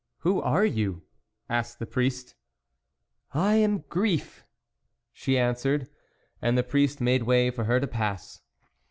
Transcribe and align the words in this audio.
"Who 0.25 0.41
are 0.41 0.65
you?" 0.65 1.03
asked 1.47 1.77
the 1.77 1.85
priest." 1.85 2.33
I 3.49 3.57
am 3.57 3.83
Grief," 3.87 4.47
she 5.13 5.37
answered, 5.37 5.91
and 6.41 6.57
the 6.57 6.63
priest 6.63 6.99
made 6.99 7.21
way 7.21 7.51
for 7.51 7.65
her 7.65 7.79
to 7.79 7.85
pass. 7.85 8.41